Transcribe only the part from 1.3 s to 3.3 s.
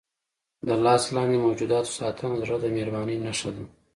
موجوداتو ساتنه د زړه د مهربانۍ